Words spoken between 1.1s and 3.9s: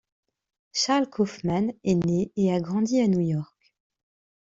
Kaufman est né et a grandi à New York.